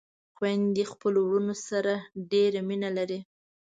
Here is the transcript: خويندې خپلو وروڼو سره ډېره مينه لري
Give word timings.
خويندې 0.35 0.83
خپلو 0.91 1.19
وروڼو 1.23 1.55
سره 1.69 1.93
ډېره 2.31 2.59
مينه 2.69 2.89
لري 2.97 3.19